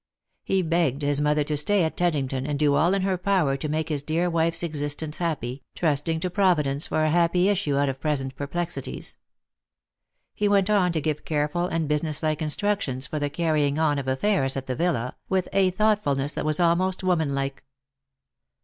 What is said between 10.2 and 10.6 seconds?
He